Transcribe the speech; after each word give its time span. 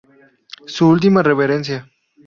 Su 0.65 0.87
última 0.87 1.21
reverencia. 1.21 1.87